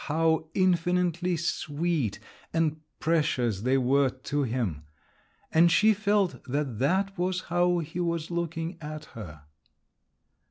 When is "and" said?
2.53-2.81, 5.51-5.71